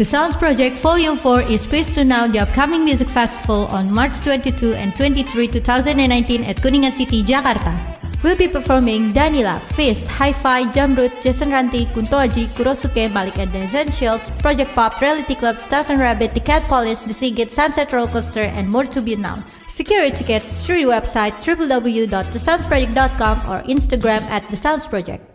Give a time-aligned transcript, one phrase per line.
[0.00, 4.18] The Sounds Project Volume 4 is pleased to announce the upcoming music festival on March
[4.20, 7.76] 22 and 23, 2019 at Kuningan City, Jakarta.
[8.22, 13.58] We'll be performing Danila, Fizz, Hi-Fi, Jamrut, Jason Ranti, Kunto Aji, Kurosuke, Malik and the
[13.58, 18.08] Essentials, Project Pop, Reality Club, Stars and Rabbit, The Cat Police, The Seagate, Sunset Roller
[18.08, 19.60] Coaster, and more to be announced.
[19.68, 25.26] Secure tickets through your website www.thesoundsproject.com or Instagram at The Sounds Project.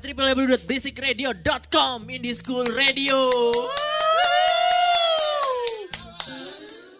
[0.00, 3.28] www.basicradio.com Indie School Radio.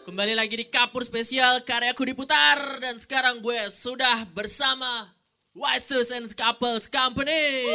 [0.05, 5.17] Kembali lagi di Kapur Spesial karyaku diputar dan sekarang gue sudah bersama
[5.57, 7.73] White Shoes and Couples Company.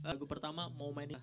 [0.00, 1.20] Lagu pertama mau mainin.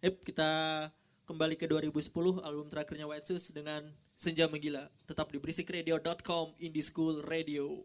[0.00, 0.88] Ep, kita
[1.28, 4.88] kembali ke 2010 album terakhirnya White Shoes dengan Senja Menggila.
[5.04, 7.84] Tetap di basikradio.com Indie School Radio.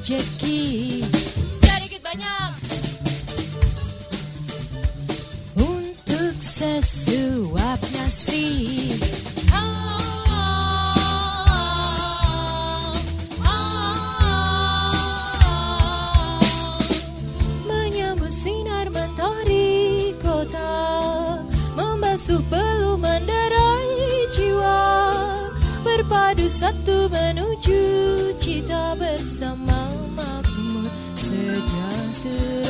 [0.00, 1.04] Rejeki
[1.52, 2.52] sedikit banyak.
[5.60, 8.48] Untuk sesuap nasi.
[17.68, 20.80] Menyambut sinar mentari kota.
[21.76, 24.80] Membasuh peluh menderai jiwa.
[25.84, 27.84] Berpadu satu menuju
[28.40, 29.69] cita bersama
[31.50, 32.69] sejahtera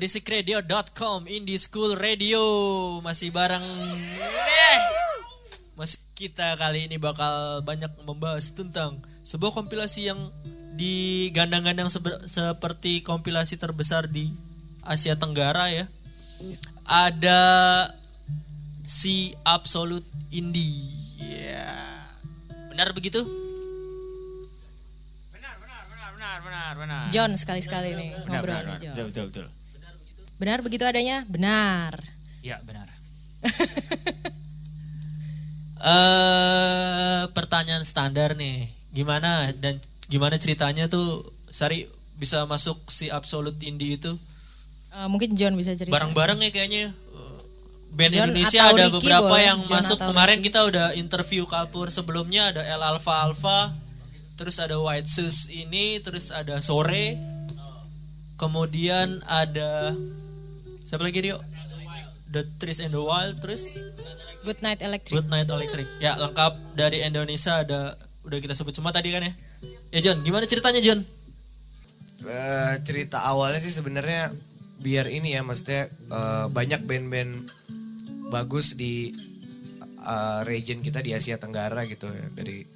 [0.00, 2.40] www.berisikradio.com Indie School Radio
[3.04, 4.80] masih bareng eh,
[5.76, 10.32] masih kita kali ini bakal banyak membahas tentang sebuah kompilasi yang
[10.72, 11.92] digandang-gandang
[12.24, 14.32] seperti kompilasi terbesar di
[14.80, 15.84] Asia Tenggara ya
[16.88, 17.40] ada
[18.80, 21.76] si Absolute Indie ya
[22.72, 23.20] benar begitu
[25.28, 27.02] Benar, benar, benar, benar, benar, benar.
[27.12, 28.80] John sekali-sekali nih Benar, ngobrol benar, nih, benar.
[28.80, 28.94] John.
[28.96, 29.59] Betul, betul, betul.
[30.40, 31.28] Benar begitu adanya?
[31.28, 32.00] Benar.
[32.40, 32.88] Ya, benar.
[35.80, 38.72] eh pertanyaan standar nih.
[38.90, 39.78] Gimana dan
[40.10, 41.22] gimana ceritanya tuh
[41.52, 44.12] Sari bisa masuk si Absolute Indie itu
[44.90, 45.94] Eh, mungkin John bisa cerita.
[45.94, 46.90] bareng-bareng ya kayaknya.
[46.90, 47.38] Eh,
[47.94, 50.46] Band John Indonesia ada Ricky beberapa boleh, yang John masuk kemarin Ricky.
[50.50, 53.70] kita udah interview Kapur sebelumnya ada El Alpha Alpha,
[54.34, 57.14] terus ada White Shoes ini, terus ada Sore,
[58.34, 59.94] kemudian ada
[60.90, 61.38] siapa lagi Rio?
[62.34, 63.78] The Trees and the Wild, terus
[64.42, 65.22] Good Night Electric.
[65.22, 65.86] Good Night Electric.
[66.02, 67.94] Ya, lengkap dari Indonesia ada
[68.26, 69.32] udah kita sebut semua tadi kan ya.
[69.94, 71.06] Ya John, gimana ceritanya John?
[72.26, 74.34] Eh, cerita awalnya sih sebenarnya
[74.82, 77.32] biar ini ya maksudnya eh, banyak band-band
[78.34, 79.14] bagus di
[79.94, 82.66] eh, region kita di Asia Tenggara gitu ya dari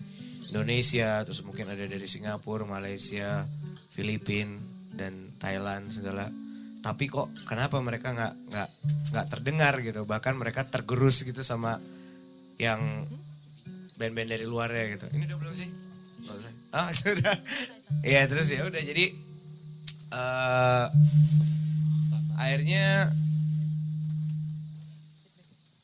[0.55, 3.43] Indonesia terus mungkin ada dari Singapura, Malaysia,
[3.91, 4.55] Filipina
[4.95, 6.44] dan Thailand segala.
[6.85, 8.69] Tapi kok kenapa mereka nggak nggak
[9.17, 11.81] nggak terdengar gitu bahkan mereka tergerus gitu sama
[12.61, 13.09] yang
[13.97, 15.07] band-band dari luarnya gitu.
[15.17, 15.69] Ini udah belum sih?
[16.21, 16.53] Nggak usah.
[16.77, 17.35] Ah sudah.
[18.05, 19.17] Iya terus ya udah jadi
[20.13, 20.87] eh
[22.37, 23.09] akhirnya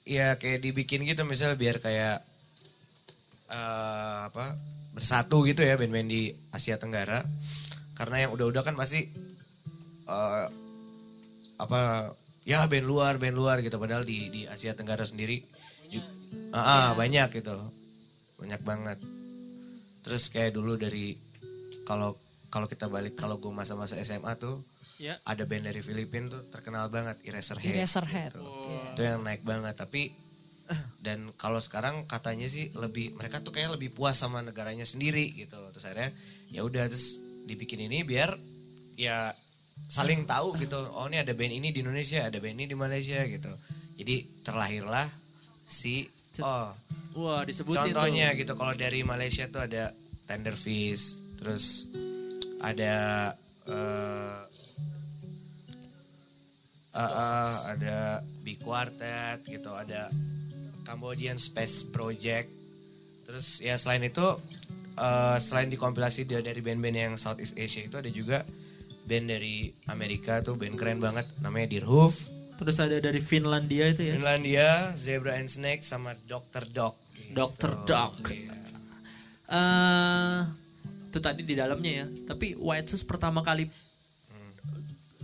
[0.04, 2.20] ya kayak dibikin gitu misal biar kayak
[3.48, 4.52] eh apa
[4.92, 7.24] bersatu gitu ya band-band di Asia Tenggara
[7.96, 9.00] karena yang udah-udah kan pasti
[10.04, 10.46] eh
[11.60, 12.10] apa
[12.42, 13.76] ya band luar band luar gitu.
[13.76, 15.44] Padahal di di Asia Tenggara sendiri
[15.86, 16.08] ju-
[16.50, 17.56] ah, ah, banyak gitu.
[18.36, 18.98] Banyak banget.
[20.00, 21.12] Terus kayak dulu dari
[21.84, 22.16] kalau
[22.48, 24.64] kalau kita balik kalau gue masa-masa SMA tuh
[24.96, 25.16] Ya.
[25.24, 28.36] ada band dari Filipina tuh terkenal banget Eraserhead Eraserhead.
[28.36, 28.44] gitu.
[28.92, 29.72] itu yang naik banget.
[29.74, 30.12] Tapi
[31.00, 35.56] dan kalau sekarang katanya sih lebih mereka tuh kayak lebih puas sama negaranya sendiri gitu.
[35.72, 36.12] Terus akhirnya
[36.48, 38.36] ya udah terus dibikin ini biar
[38.94, 39.32] ya
[39.86, 43.22] saling tahu gitu oh ini ada band ini di Indonesia ada band ini di Malaysia
[43.24, 43.50] gitu
[43.96, 45.06] jadi terlahirlah
[45.64, 46.04] si
[46.42, 46.74] oh
[47.18, 48.46] Wah, disebutin Contohnya tuh.
[48.46, 49.90] gitu kalau dari Malaysia tuh ada
[50.30, 51.90] Tender Fish, terus
[52.62, 52.94] ada
[53.66, 54.38] eh
[56.94, 57.96] eh, eh, ada
[58.46, 60.06] Big Quartet gitu, ada
[60.86, 62.46] Cambodian Space Project.
[63.26, 64.26] Terus ya selain itu
[64.94, 68.46] eh, selain dikompilasi dia dari band-band yang Southeast Asia itu ada juga
[69.10, 72.30] band dari Amerika tuh band keren banget namanya Deerhoof.
[72.54, 74.14] Terus ada dari Finlandia itu ya.
[74.14, 76.68] Finlandia, Zebra and Snake sama Dr.
[76.68, 76.94] Dog.
[77.10, 77.34] gitu.
[77.34, 77.72] Dr.
[77.82, 78.14] Dog.
[78.28, 78.54] Iya.
[79.50, 80.38] Eh,
[81.08, 82.06] itu tadi di dalamnya ya.
[82.24, 83.66] Tapi White Shoes pertama kali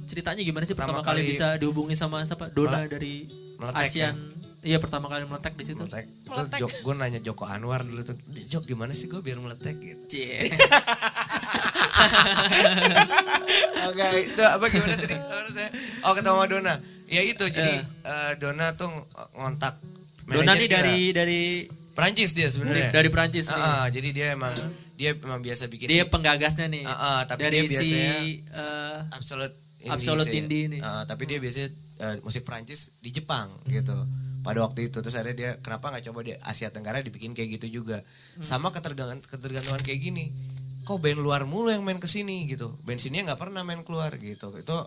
[0.02, 2.47] ceritanya gimana sih pertama, Pertama kali, kali- bisa dihubungi sama siapa?
[2.49, 3.14] Dona Mele- dari
[3.55, 4.14] meletek ASEAN.
[4.67, 5.87] Iya pertama kali meletek di situ.
[5.87, 8.19] meletek itu jok gue nanya Joko Anwar dulu tuh
[8.51, 10.43] jok gimana sih gue biar meletek gitu Cie.
[13.87, 15.17] oke itu apa gimana tadi
[16.05, 16.75] oh ketemu sama Dona
[17.07, 18.91] ya itu jadi eh, Dona tuh
[19.39, 19.79] ngontak
[20.27, 21.43] Dona nih dari dari
[21.97, 23.57] Perancis dia sebenarnya dari Perancis nih.
[23.57, 24.53] Ah, ah, jadi dia emang
[25.01, 26.85] dia emang biasa bikin dia penggagasnya nih.
[26.85, 29.55] Ah, ah, tapi dari dia biasanya si eh, absolute
[29.87, 30.43] Absolute sih.
[30.43, 30.79] indie ini.
[30.83, 31.71] Ah, tapi dia biasanya
[32.03, 33.97] eh, musik Perancis di Jepang gitu
[34.47, 35.03] pada waktu itu.
[35.03, 38.07] Terus akhirnya dia kenapa nggak coba di Asia Tenggara dibikin kayak gitu juga?
[38.38, 40.31] Sama ketergantungan ketergantungan kayak gini.
[40.87, 42.79] Kok band luar mulu yang main ke sini gitu?
[42.87, 44.55] Band sini nggak pernah main keluar gitu.
[44.55, 44.79] Itu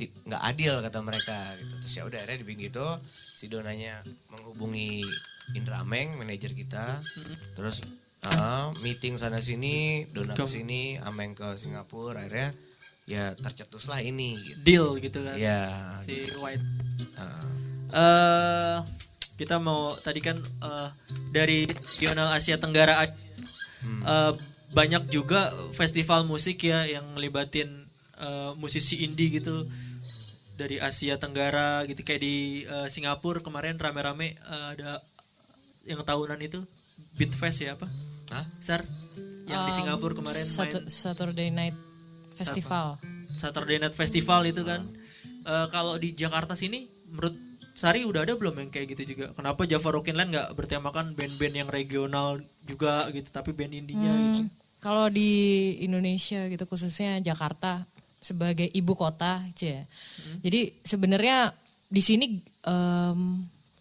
[0.00, 1.74] nggak adil kata mereka gitu.
[1.80, 2.84] Terus ya udah akhirnya dibikin gitu.
[3.32, 5.00] Si Donanya menghubungi
[5.56, 7.00] Indra Ameng manajer kita.
[7.56, 7.88] Terus
[8.36, 12.20] ah, meeting sana sini Dona ke sini Ameng ke Singapura.
[12.20, 12.52] Akhirnya
[13.08, 14.60] ya tercetuslah ini gitu.
[14.60, 15.34] Deal gitu kan.
[15.40, 16.36] ya Si gitu.
[16.44, 16.62] White.
[17.16, 17.59] Ah.
[17.92, 18.76] Eh
[19.34, 20.88] kita mau tadi kan eh,
[21.30, 23.06] dari regional Asia Tenggara
[23.80, 24.04] Hmm.
[24.04, 24.32] eh,
[24.70, 29.64] banyak juga festival musik ya yang ngelibatin eh, musisi indie gitu
[30.52, 35.00] dari Asia Tenggara gitu kayak di eh, Singapura kemarin rame-rame eh, ada
[35.82, 36.60] yang tahunan itu
[37.16, 37.88] Beat Fest ya apa?
[38.30, 38.44] Hah?
[38.60, 38.84] Sar
[39.48, 41.74] yang di Um, Singapura kemarin main Satu- Saturday Night
[42.30, 43.00] Festival.
[43.32, 44.84] Saturday Night Festival itu kan.
[45.40, 47.32] Eh, kalau di Jakarta sini menurut
[47.72, 49.32] Sari udah ada belum yang kayak gitu juga?
[49.32, 54.44] Kenapa Java Rockin Land nggak bertemakan band-band yang regional juga gitu, tapi band indinya gitu?
[54.44, 54.50] Hmm,
[54.80, 55.30] Kalau di
[55.80, 57.84] Indonesia gitu khususnya Jakarta
[58.20, 59.88] sebagai ibu kota, cie.
[60.40, 61.52] Jadi sebenarnya
[61.88, 62.26] di sini
[62.64, 63.20] em,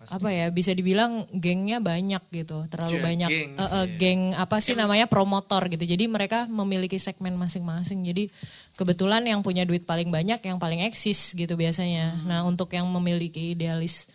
[0.10, 3.52] apa ya bisa dibilang gengnya banyak gitu, terlalu Cie, banyak geng.
[3.54, 5.84] eh, eh, geng apa sih namanya promotor gitu.
[5.84, 8.00] Jadi mereka memiliki segmen masing-masing.
[8.08, 8.32] Jadi
[8.80, 12.24] kebetulan yang punya duit paling banyak yang paling eksis gitu biasanya.
[12.24, 14.08] Nah untuk yang memiliki idealis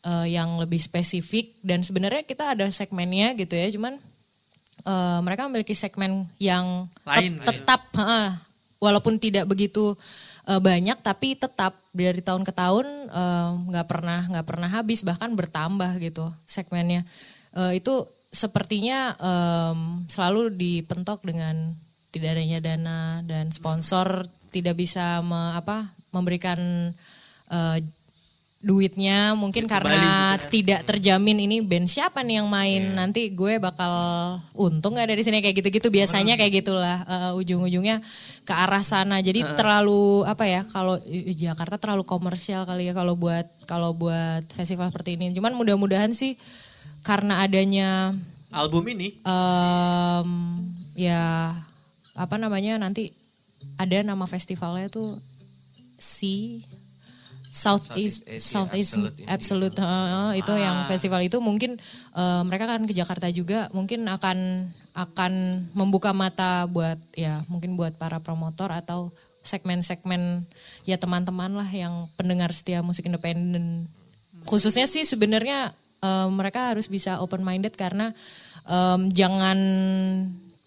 [0.00, 4.00] eh, yang lebih spesifik dan sebenarnya kita ada segmennya gitu ya, cuman
[4.88, 7.52] eh, mereka memiliki segmen yang Lain gitu.
[7.52, 8.28] tetap heeh,
[8.80, 9.92] walaupun tidak begitu
[10.48, 12.86] eh, banyak tapi tetap dari tahun ke tahun
[13.74, 17.02] nggak pernah nggak pernah habis bahkan bertambah gitu segmennya
[17.58, 17.94] Eh, itu
[18.28, 21.72] sepertinya em, selalu dipentok dengan
[22.08, 26.58] tidak adanya dana dan sponsor tidak bisa me- apa memberikan
[27.52, 27.78] eh,
[28.58, 33.94] duitnya mungkin karena tidak terjamin ini band siapa nih yang main nanti gue bakal
[34.58, 35.38] untung nggak dari sini?
[35.38, 38.02] Kayak gitu-gitu biasanya kayak gitulah eh, ujung-ujungnya
[38.42, 39.22] ke arah sana.
[39.22, 40.98] Jadi terlalu apa ya kalau
[41.30, 45.30] Jakarta terlalu komersial kali ya kalau buat kalau buat festival seperti ini.
[45.38, 46.34] Cuman mudah-mudahan sih
[47.06, 48.10] karena adanya
[48.50, 49.22] Album ini?
[49.22, 50.28] Em
[50.98, 51.54] ya
[52.18, 53.14] apa namanya nanti
[53.78, 55.22] ada nama festivalnya tuh
[55.98, 56.62] si
[57.48, 61.40] Southeast Southeast Absolute Absolute, heeh, itu yang festival itu.
[61.40, 61.80] Mungkin
[62.12, 63.72] eh, mereka kan ke Jakarta juga.
[63.72, 65.32] Mungkin akan akan
[65.72, 70.44] membuka mata buat ya mungkin buat para promotor atau segmen-segmen
[70.84, 73.88] ya teman-teman lah yang pendengar setia musik independen.
[74.44, 75.72] Khususnya sih sebenarnya
[76.04, 78.12] eh, mereka harus bisa open minded karena
[78.68, 79.58] em, jangan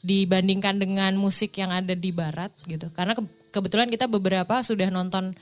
[0.01, 2.89] dibandingkan dengan musik yang ada di barat gitu.
[2.93, 5.33] Karena ke- kebetulan kita beberapa sudah nonton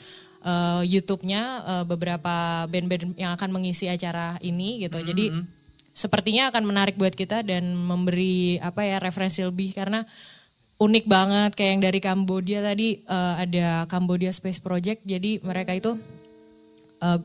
[0.43, 4.99] eh, YouTube-nya eh, beberapa band-band yang akan mengisi acara ini gitu.
[4.99, 5.31] Jadi
[5.95, 9.75] sepertinya akan menarik buat kita dan memberi apa ya referensi lebih.
[9.75, 10.03] Karena
[10.79, 15.07] unik banget kayak yang dari Kambodia tadi eh, ada Cambodia Space Project.
[15.07, 15.95] Jadi mereka itu
[16.99, 17.19] eh,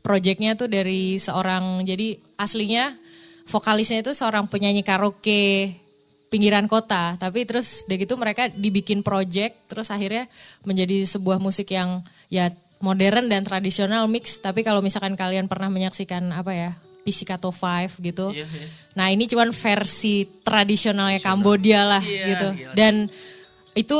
[0.00, 2.88] projectnya tuh dari seorang jadi aslinya
[3.44, 5.76] vokalisnya itu seorang penyanyi karaoke
[6.30, 7.18] pinggiran kota.
[7.18, 10.30] Tapi terus dari gitu mereka dibikin project terus akhirnya
[10.64, 12.48] menjadi sebuah musik yang ya
[12.80, 14.38] modern dan tradisional mix.
[14.40, 16.70] Tapi kalau misalkan kalian pernah menyaksikan apa ya
[17.02, 18.30] Pizzicato Five gitu.
[18.30, 18.66] Iya, iya.
[18.94, 22.48] nah ini cuman versi tradisionalnya Kambodia lah Iya, gitu.
[22.54, 22.72] gila.
[22.78, 22.94] dan
[23.72, 23.98] itu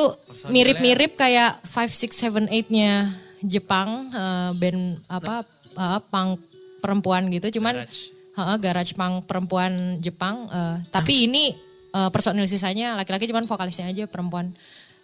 [0.51, 3.07] mirip-mirip kayak five six seven eight-nya
[3.41, 5.43] Jepang eh, band apa
[5.75, 6.39] eh, punk
[6.85, 7.61] perempuan gitu.
[7.61, 8.13] Cuman Garage.
[8.31, 11.57] Heeh, garage punk perempuan Jepang eh, tapi ini
[11.91, 14.55] eh, personil sisanya laki-laki cuman vokalisnya aja perempuan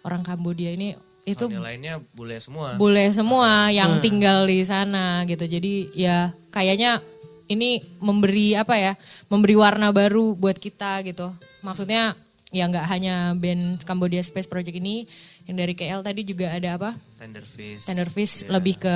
[0.01, 0.95] orang Kambodia ini
[1.27, 2.79] itu Personil lainnya bule semua.
[2.79, 5.43] bule semua yang tinggal di sana gitu.
[5.43, 7.03] Jadi ya kayaknya
[7.47, 8.95] ini memberi apa ya,
[9.27, 11.27] memberi warna baru buat kita gitu.
[11.63, 12.15] Maksudnya
[12.47, 15.03] ya nggak hanya band Cambodia Space Project ini,
[15.43, 16.95] yang dari KL tadi juga ada apa?
[17.19, 17.83] Tenderfish.
[17.83, 18.55] Tenderfish Iya.
[18.55, 18.95] lebih ke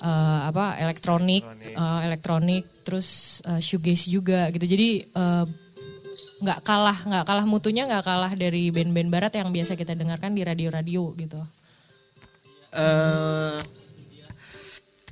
[0.00, 2.04] eh, apa elektronik, Elektronik.
[2.04, 3.08] elektronik, terus
[3.44, 4.64] eh, shoegaze juga gitu.
[4.64, 5.44] Jadi eh,
[6.36, 10.44] nggak kalah nggak kalah mutunya nggak kalah dari band-band barat yang biasa kita dengarkan di
[10.44, 11.40] radio-radio gitu.
[12.76, 13.56] eh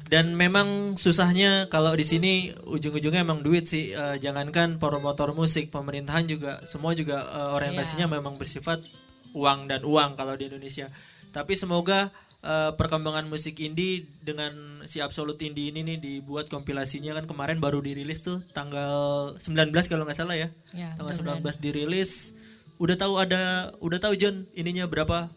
[0.04, 3.96] dan memang susahnya kalau di sini ujung-ujungnya emang duit sih.
[3.96, 8.84] Eh, jangankan promotor musik, pemerintahan juga semua juga eh, orientasinya memang bersifat
[9.32, 10.92] uang dan uang kalau di Indonesia.
[11.34, 12.14] Tapi semoga
[12.44, 17.80] eh, perkembangan musik indie dengan si Absolute Indie ini nih dibuat kompilasinya kan kemarin baru
[17.80, 20.48] dirilis tuh tanggal 19 kalau nggak salah ya.
[20.76, 21.56] Ya, tanggal mudah-mudahan.
[21.58, 22.36] 19 dirilis.
[22.76, 25.32] Udah tahu ada udah tahu John ininya berapa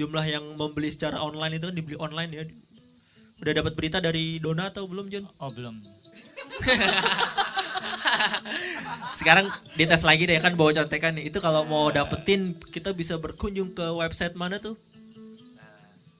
[0.00, 2.42] jumlah yang membeli secara online itu kan dibeli online ya.
[3.40, 5.28] Udah dapat berita dari Dona atau belum John?
[5.40, 5.76] Oh belum.
[9.20, 11.28] Sekarang dites lagi deh kan bawa contekan nih.
[11.28, 14.76] Itu kalau mau dapetin kita bisa berkunjung ke website mana tuh?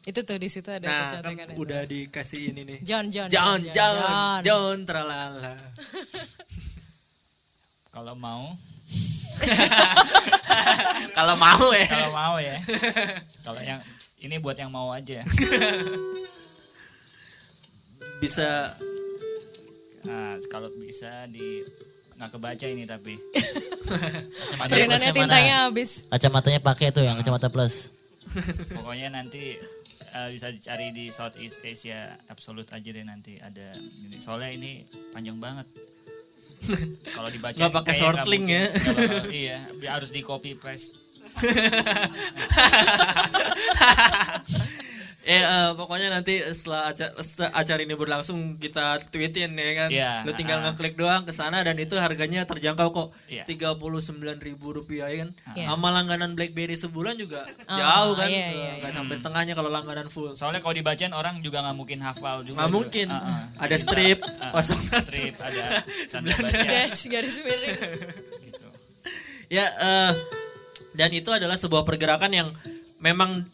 [0.01, 2.79] Itu tuh di situ ada Nah, kan udah dikasih ini nih.
[2.81, 4.41] John, John, John, John, John, John.
[4.45, 5.55] John, tralala.
[7.95, 8.55] Kalau mau,
[11.17, 11.89] Kalau mau ya.
[11.91, 12.57] kalau mau ya.
[13.43, 13.81] Kalau yang
[14.23, 15.27] ini buat yang mau aja.
[18.23, 18.77] Bisa
[20.01, 21.61] Nah, kalau bisa di
[22.17, 23.21] nggak kebaca ini tapi.
[24.71, 26.09] Perinannya tintanya habis.
[26.09, 27.93] Kacamatanya pakai tuh yang kacamata plus.
[28.73, 29.59] Pokoknya nanti
[30.11, 34.17] eh, bisa dicari di Southeast Asia Absolute aja deh nanti ada ini.
[34.19, 34.71] Soalnya ini
[35.11, 35.67] panjang banget.
[37.17, 38.61] Kalau dibaca Nggak pakai kayak short nggak link mungkin.
[38.61, 38.65] ya.
[38.69, 39.57] Bakal- iya,
[39.89, 40.97] harus di copy paste.
[45.21, 49.89] Eh eh, pokoknya nanti setelah acara, setelah acara ini berlangsung kita tweetin ya kan.
[49.93, 50.73] Iya, Lu tinggal ah.
[50.73, 53.09] ngeklik doang ke sana dan itu harganya terjangkau kok.
[53.29, 53.45] Iya.
[53.45, 55.31] Tiga puluh sembilan ribu rupiah ya kan.
[55.53, 55.67] Iya.
[55.69, 58.29] Sama langganan BlackBerry sebulan juga Oh, jauh kan.
[58.29, 60.33] iya, Eh, iya, nggak sampai setengahnya kalau langganan full.
[60.33, 62.57] Soalnya kalau dibacain orang juga nggak mungkin hafal juga.
[62.57, 62.79] Nggak juga.
[62.81, 63.07] mungkin.
[63.13, 63.43] Ah, ah.
[63.61, 67.79] Ada strip Ah, kosong strip ada tanda baca Dash garis miring.
[68.43, 68.67] gitu.
[69.53, 70.13] Ya, eh,
[70.91, 72.49] dan itu adalah sebuah pergerakan yang
[72.97, 73.45] memang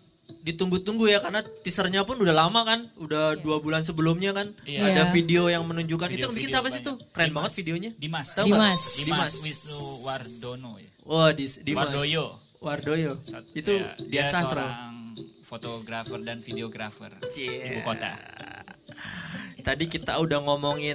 [0.42, 4.80] ditunggu-tunggu ya karena teasernya pun udah lama kan, udah dua bulan sebelumnya kan, Iya.
[4.85, 5.12] ada Iya.
[5.12, 6.97] video yang menunjukkan itu Video-video mungkin siapa sih tuh?
[7.11, 7.37] Keren Dimas.
[7.37, 7.90] banget videonya.
[7.99, 8.26] Dimas.
[8.33, 8.59] Tahu nggak?
[8.59, 8.83] Dimas.
[8.97, 10.90] Dimas Wisnu Wardono ya.
[11.02, 11.90] Wah, di, Dimas.
[11.90, 12.25] Wardoyo.
[12.59, 13.12] Wardoyo.
[13.23, 14.42] Sat- Itu ya, dia Sastra.
[14.64, 14.73] seorang
[15.42, 17.62] fotografer dan videografer Cie.
[17.66, 18.14] ibu kota.
[19.61, 20.95] Tadi kita udah ngomongin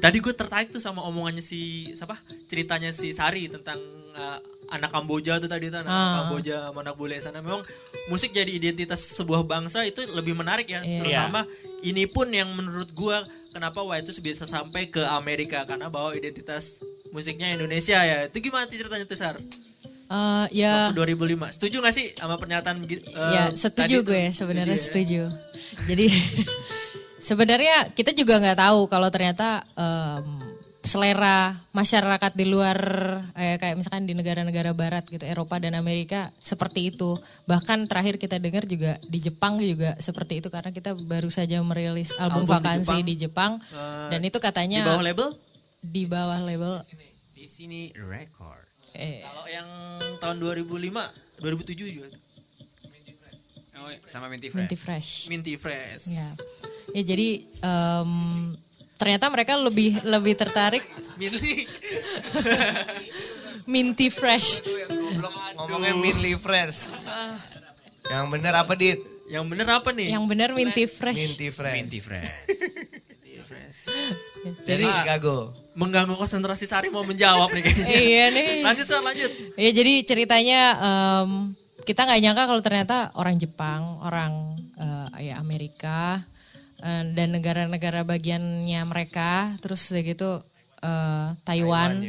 [0.00, 2.16] Tadi gue tertarik tuh sama omongannya si siapa?
[2.48, 3.76] Ceritanya si Sari tentang
[4.16, 4.40] uh,
[4.70, 6.24] anak Kamboja tuh tadi tuh anak Ah.
[6.24, 7.42] Kamboja anak bule sana.
[7.42, 7.62] Memang
[8.08, 10.80] musik jadi identitas sebuah bangsa itu lebih menarik ya.
[10.82, 11.02] Iya.
[11.02, 11.46] Terutama
[11.82, 17.50] ini pun yang menurut gua kenapa White bisa sampai ke Amerika karena bawa identitas musiknya
[17.54, 18.30] Indonesia ya.
[18.30, 19.36] Itu gimana ceritanya tuh Sar?
[20.10, 21.54] Eh, ya Waktu 2005.
[21.54, 22.98] Setuju gak sih sama pernyataan eh,
[23.30, 24.82] ya setuju tadi gue sebenarnya ya?
[24.82, 25.22] setuju.
[25.86, 26.06] Jadi
[27.30, 30.39] sebenarnya kita juga nggak tahu kalau ternyata em,
[30.90, 32.78] selera masyarakat di luar
[33.32, 37.14] eh, kayak misalkan di negara-negara barat gitu Eropa dan Amerika seperti itu.
[37.46, 42.10] Bahkan terakhir kita dengar juga di Jepang juga seperti itu karena kita baru saja merilis
[42.16, 43.06] album, Album di vakansi Jepang.
[43.06, 43.52] di Jepang,
[44.10, 45.28] dan itu katanya Di bawah label?
[45.80, 46.72] di bawah label
[47.30, 48.66] Di sini record.
[48.92, 49.68] eh, Kalau yang
[50.18, 51.06] tahun 2005,
[51.38, 52.10] 2007 juga.
[53.72, 55.24] Oh, sama Minty Minty Fresh.
[55.24, 55.30] Fresh.
[55.32, 56.04] Minty Fresh.
[56.10, 56.28] Ya,
[56.92, 57.28] ya jadi
[57.64, 58.12] em,
[59.00, 60.84] ternyata mereka lebih lebih tertarik
[61.16, 61.64] Minty.
[63.72, 64.64] Minty Fresh.
[65.56, 66.92] Ngomongnya Minly Fresh.
[68.08, 69.00] Yang bener apa dit?
[69.30, 70.10] yang bener apa nih?
[70.10, 71.14] Yang benar Minty Fresh.
[71.14, 71.78] Minty Fresh.
[71.78, 72.26] Minty Fresh.
[74.66, 75.54] Dari Chicago.
[75.78, 77.86] Mengganggu konsentrasi Sari mau menjawab nih kayaknya.
[78.10, 78.66] iya nih.
[78.66, 79.30] Lanjut Sar, lanjut.
[79.54, 81.54] Ya jadi ceritanya em,
[81.86, 86.26] kita nggak nyangka kalau ternyata orang Jepang, orang eh, ya Amerika
[86.80, 90.30] eh, dan negara-negara bagiannya mereka, terus udah gitu
[90.80, 92.04] eh, Taiwan.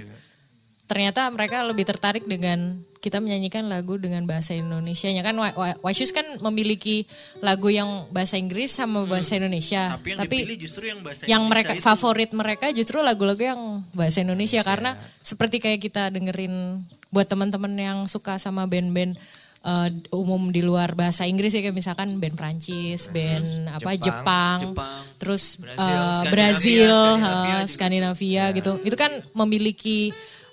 [0.88, 6.13] Ternyata mereka lebih tertarik dengan kita menyanyikan lagu dengan bahasa Indonesia-nya kan Wa- Wa- Washus
[6.13, 7.07] kan memiliki
[7.41, 9.97] lagu yang bahasa Inggris sama bahasa Indonesia.
[9.97, 11.81] Tapi yang dipilih justru yang bahasa yang Indonesia mereka itu.
[11.81, 13.62] favorit mereka justru lagu-lagu yang
[13.97, 19.17] bahasa Indonesia karena seperti kayak kita dengerin buat teman-teman yang suka sama band-band
[19.62, 25.02] eh, umum di luar bahasa Inggris ya kayak misalkan band Prancis, band apa Jepang, Jepang.
[25.21, 28.71] terus Brazil, eh, Skandinavia, Brazil, Skandinavia eh, Skandinavia gitu.
[28.86, 30.12] Itu kan memiliki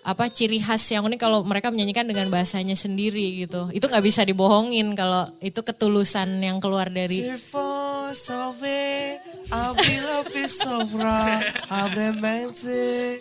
[0.09, 3.68] apa ciri khas yang unik kalau mereka menyanyikan dengan bahasanya sendiri gitu.
[3.75, 7.29] Itu nggak bisa dibohongin kalau itu ketulusan yang keluar dari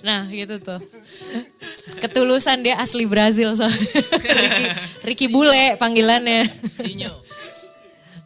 [0.04, 0.80] Nah gitu tuh.
[2.04, 3.80] Ketulusan dia asli Brazil soalnya.
[4.44, 4.66] Ricky,
[5.08, 6.44] Ricky Bule panggilannya.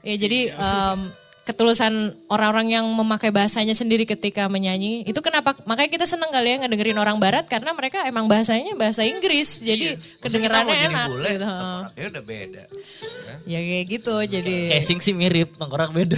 [0.02, 1.00] ya jadi em,
[1.42, 6.58] ketulusan orang-orang yang memakai bahasanya sendiri ketika menyanyi itu kenapa makanya kita seneng kali ya
[6.62, 11.50] ngedengerin orang barat karena mereka emang bahasanya bahasa Inggris jadi kedengerannya enak gitu.
[11.98, 12.64] Ya udah beda.
[13.50, 16.14] ya kayak gitu jadi Casing sih mirip, tengkorak beda.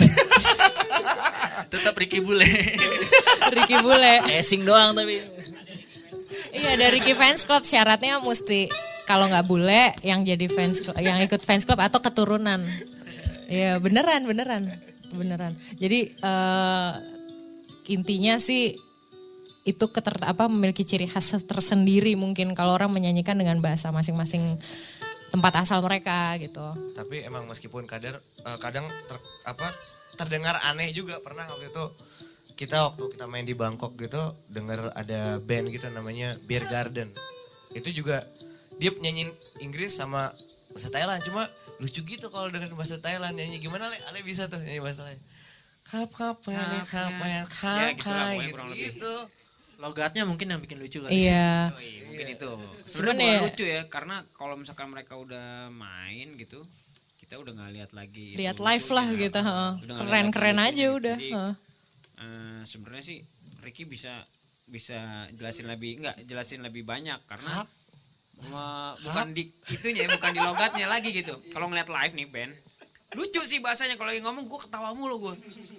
[1.72, 2.44] Tetap Ricky Bule.
[3.56, 5.24] Ricky Bule Casing doang tapi.
[6.52, 8.68] Iya dari Ricky Fans Club syaratnya mesti
[9.08, 12.60] kalau nggak bule yang jadi fans cl- yang ikut fans club atau keturunan.
[13.48, 15.54] Iya beneran beneran beneran.
[15.78, 16.94] Jadi eh,
[17.94, 18.76] intinya sih
[19.64, 24.60] itu keter apa memiliki ciri khas tersendiri mungkin kalau orang menyanyikan dengan bahasa masing-masing
[25.32, 26.62] tempat asal mereka gitu.
[26.94, 29.72] Tapi emang meskipun kadar eh, kadang ter- apa
[30.20, 31.86] terdengar aneh juga pernah waktu itu
[32.54, 37.10] kita waktu kita main di Bangkok gitu dengar ada band gitu namanya Beer Garden.
[37.74, 38.30] Itu juga
[38.78, 39.34] dia nyanyiin
[39.66, 40.34] Inggris sama
[40.74, 41.46] bahasa Thailand cuma
[41.84, 45.24] lucu gitu kalau dengan bahasa Thailand nyanyi gimana le Ale bisa tuh nyanyi bahasa Thailand.
[45.84, 47.44] Kap kap pene kap Ya,
[47.92, 49.14] kap gitu gitu, gitu.
[49.78, 51.12] Logatnya mungkin yang bikin lucu kan.
[51.12, 51.76] Iya.
[51.76, 52.52] Oh, iya, mungkin itu.
[52.88, 56.64] Sebenarnya ya- lucu ya, karena kalau misalkan mereka udah main gitu,
[57.20, 58.32] kita udah nggak lihat lagi.
[58.34, 59.40] Lihat live lah gitu,
[60.00, 60.96] Keren-keren lihat aja lucunya.
[60.96, 61.16] udah,
[62.16, 63.20] eh, sebenarnya sih
[63.60, 64.24] Ricky bisa
[64.64, 67.83] bisa jelasin lebih enggak jelasin lebih banyak karena me-
[69.04, 71.40] bukan di itunya bukan di logatnya lagi gitu.
[71.54, 72.54] Kalau ngeliat live nih band
[73.14, 75.36] lucu sih bahasanya kalau lagi ngomong gue ketawa mulu gue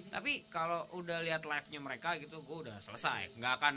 [0.07, 3.35] tapi kalau udah lihat live nya mereka gitu gue udah selesai.
[3.39, 3.73] Nggak akan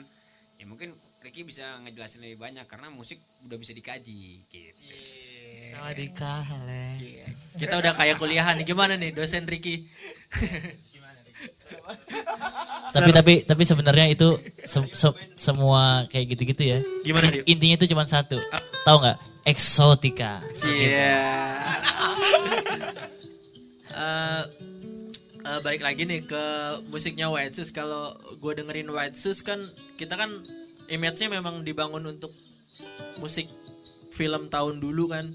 [0.58, 4.86] ya mungkin Ricky bisa ngejelasin lebih banyak karena musik udah bisa dikaji gitu.
[5.58, 6.94] Sawadika, hale.
[7.58, 8.64] Kita udah kayak kuliahan nih.
[8.64, 9.90] Gimana nih dosen Ricky?
[12.88, 16.78] Tapi tapi tapi sebenarnya itu se- se- semua kayak gitu-gitu ya.
[17.04, 17.44] Gimana, Dio?
[17.44, 18.40] Intinya itu cuma satu.
[18.83, 19.18] Tahu nggak?
[19.44, 20.40] Eksotika.
[20.64, 21.18] Iya.
[23.88, 24.44] Eh,
[25.42, 26.44] eh, balik lagi nih ke
[26.87, 27.72] musiknya White Shoes.
[27.72, 29.59] Kalau gue dengerin White Shoes kan
[29.98, 30.31] kita kan
[30.87, 32.31] image-nya memang dibangun untuk
[33.18, 33.50] musik
[34.14, 35.35] film tahun dulu kan.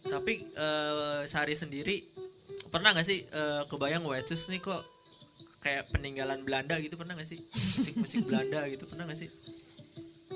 [0.00, 2.00] Tapi eh, Sari sendiri
[2.72, 4.80] pernah nggak sih eh, kebayang White Shoes nih kok
[5.60, 9.30] kayak peninggalan Belanda gitu pernah nggak sih musik-musik Belanda gitu pernah nggak sih?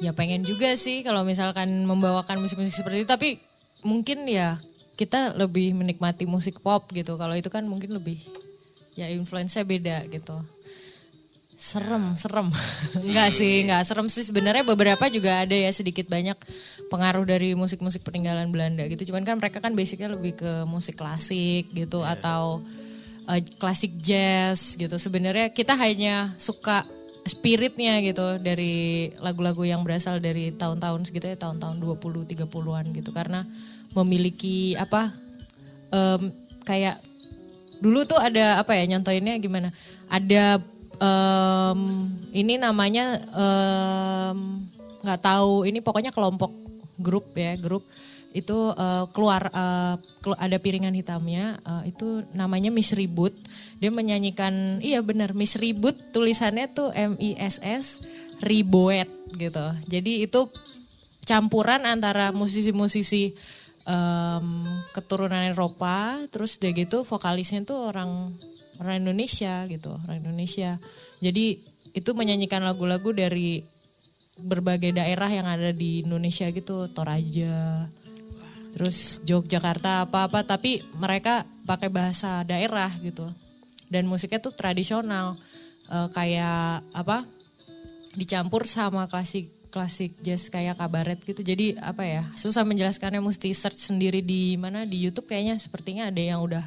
[0.03, 3.29] Ya pengen juga sih kalau misalkan membawakan musik-musik seperti itu tapi
[3.85, 4.61] mungkin ya
[4.95, 7.19] kita lebih menikmati musik pop gitu.
[7.19, 8.19] Kalau itu kan mungkin lebih
[8.95, 10.39] ya influence beda gitu.
[11.55, 12.51] Serem, serem.
[13.09, 16.35] enggak sih, enggak serem sih sebenarnya beberapa juga ada ya sedikit banyak
[16.91, 19.11] pengaruh dari musik-musik peninggalan Belanda gitu.
[19.11, 22.63] Cuman kan mereka kan basicnya lebih ke musik klasik gitu atau
[23.29, 24.95] uh, klasik jazz gitu.
[24.97, 26.85] Sebenarnya kita hanya suka
[27.25, 33.11] spiritnya gitu dari lagu-lagu yang berasal dari tahun-tahun segitu ya tahun-tahun 20 30-an gitu.
[33.17, 33.49] Karena
[33.97, 35.09] memiliki apa
[35.89, 36.29] em,
[36.69, 37.01] kayak
[37.81, 39.73] dulu tuh ada apa ya nyontoinnya gimana?
[40.13, 40.61] Ada
[41.01, 41.81] em,
[42.37, 43.25] ini namanya
[45.01, 45.65] nggak tahu.
[45.65, 46.53] Ini pokoknya kelompok
[47.01, 47.89] grup ya grup
[48.35, 49.47] itu eh, keluar
[50.18, 53.31] kelu- ada piringan hitamnya eh, itu namanya Miss Ribut.
[53.79, 58.03] Dia menyanyikan iya benar Miss Ribut tulisannya tuh M I S S
[58.42, 59.07] Riboet
[59.38, 59.62] gitu.
[59.87, 60.51] Jadi itu
[61.25, 63.33] campuran antara musisi-musisi
[63.87, 64.47] em,
[64.92, 68.35] keturunan Eropa terus dia gitu vokalisnya tuh orang
[68.83, 70.77] orang Indonesia gitu orang Indonesia.
[71.23, 71.62] Jadi
[71.94, 73.62] itu menyanyikan lagu-lagu dari
[74.35, 77.87] berbagai daerah yang ada di Indonesia gitu Toraja
[78.75, 83.31] terus Yogyakarta apa-apa tapi mereka pakai bahasa daerah gitu.
[83.87, 85.39] Dan musiknya tuh tradisional
[85.85, 87.29] Eh, kayak apa
[88.17, 91.45] dicampur sama klasik klasik jazz kayak kabaret gitu.
[91.45, 96.23] Jadi apa ya susah menjelaskannya mesti search sendiri di mana di YouTube kayaknya sepertinya ada
[96.23, 96.65] yang udah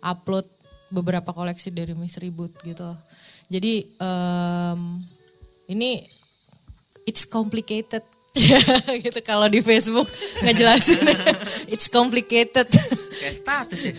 [0.00, 0.48] upload
[0.88, 2.96] beberapa koleksi dari Miss Ribut gitu.
[3.52, 4.80] Jadi em,
[5.68, 6.00] ini
[7.04, 8.06] it's complicated
[9.06, 10.10] gitu kalau di Facebook
[10.42, 11.06] ngejelasin
[11.72, 12.66] it's complicated.
[13.22, 13.94] Kayak status ya.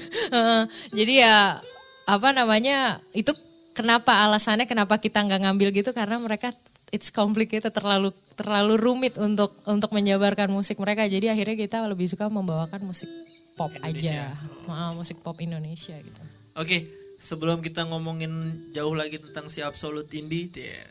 [0.92, 1.64] Jadi ya
[2.06, 3.32] apa namanya itu
[3.72, 5.96] kenapa alasannya kenapa kita nggak ngambil gitu?
[5.96, 6.52] Karena mereka
[6.92, 11.08] it's complicated terlalu terlalu rumit untuk untuk menjabarkan musik mereka.
[11.08, 13.08] Jadi akhirnya kita lebih suka membawakan musik
[13.56, 14.36] pop aja.
[14.68, 16.22] Maaf, musik pop Indonesia gitu.
[16.56, 16.88] Oke,
[17.20, 18.32] sebelum kita ngomongin
[18.76, 20.84] jauh lagi tentang si Absolute Indie, ya,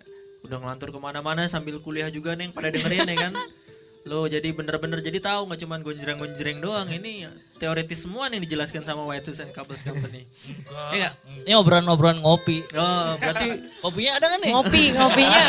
[0.45, 3.35] udah ngelantur ke mana-mana sambil kuliah juga nih pada dengerin ya kan.
[4.05, 7.25] Lo jadi bener-bener jadi tahu nggak cuman gonjreng-gonjreng doang ini
[7.57, 10.29] teoritis semua nih dijelaskan sama White House and Cables Company.
[10.93, 11.13] Iya nggak?
[11.49, 12.61] Ini obrolan-obrolan ngopi.
[12.77, 14.53] Oh, berarti Kopinya ada kan nih?
[14.53, 15.41] ngopi ngopinya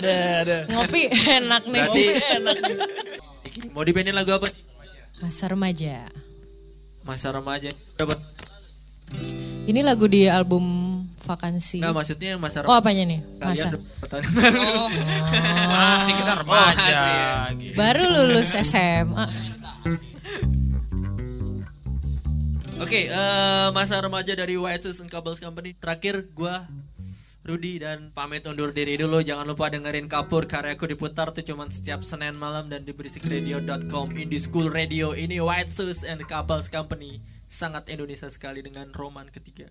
[0.00, 0.56] ada, ada.
[0.72, 2.04] ngopi enak nih berarti
[3.76, 4.48] mau dibanding lagu apa?
[5.20, 6.08] masa remaja
[7.04, 7.68] Masa remaja.
[8.00, 8.16] Dapat.
[9.66, 10.64] ini lagu di album
[11.24, 14.88] vakansi Nggak maksudnya masa oh apanya nih masa oh
[15.72, 17.00] masih kita remaja
[17.56, 17.74] gitu.
[17.74, 19.26] baru lulus SMA
[22.84, 25.72] Oke, eh, masa remaja dari White House and Cables Company.
[25.78, 26.68] Terakhir gua
[27.44, 29.20] Rudi dan pamit undur diri dulu.
[29.20, 34.40] Jangan lupa dengerin Kapur karyaku diputar tuh cuman setiap Senin malam dan di beristikradio.com Indie
[34.40, 35.12] School Radio.
[35.12, 37.20] Ini White Shoes and Cables Company.
[37.44, 39.68] Sangat Indonesia sekali dengan roman ketiga.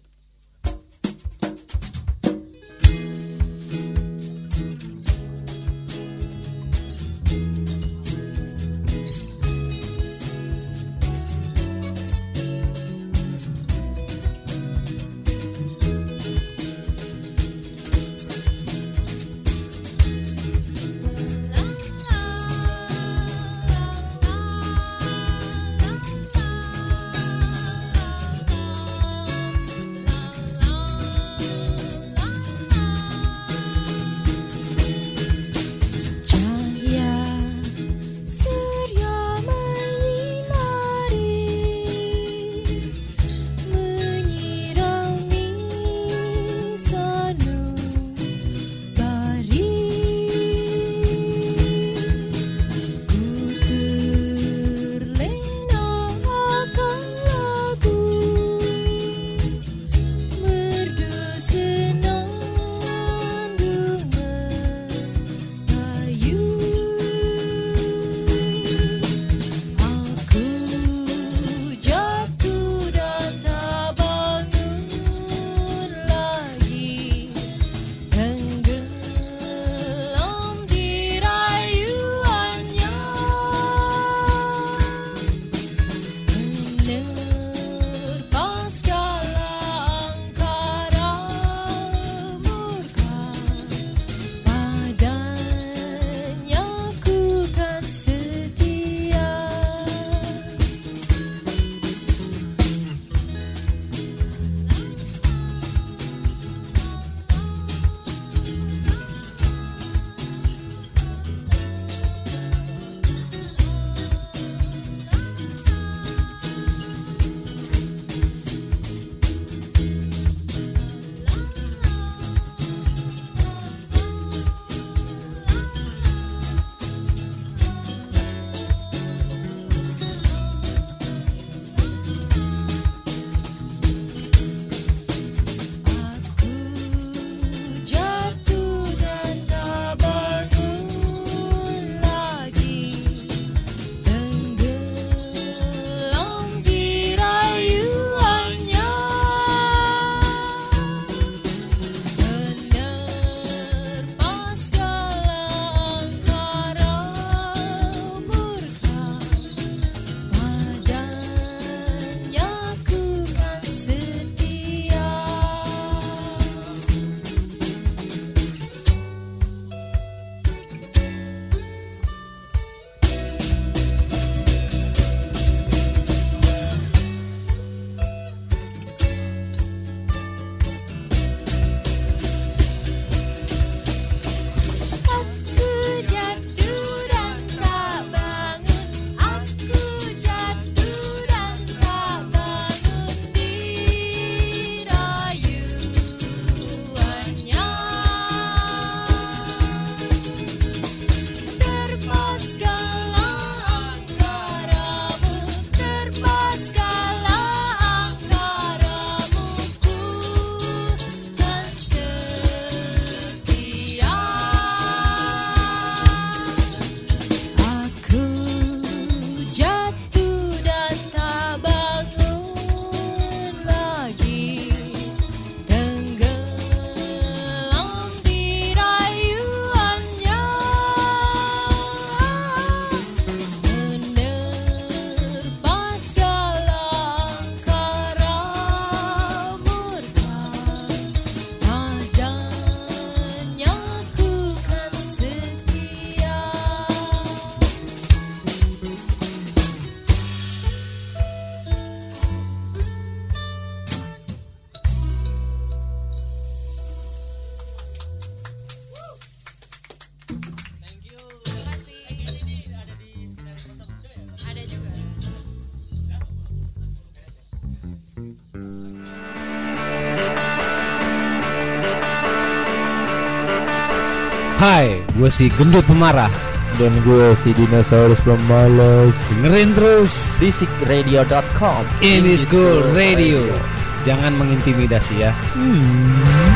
[274.63, 276.31] Hai, gue si gendut pemarah
[276.79, 279.11] dan gue si dinosaurus pemalas.
[279.35, 281.83] Dengerin terus fisikradio.com.
[281.99, 283.43] Ini school radio.
[283.43, 283.59] radio.
[284.07, 285.35] Jangan mengintimidasi ya.
[285.51, 286.52] Hmm.